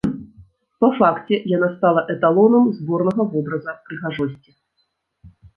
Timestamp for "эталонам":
2.15-2.65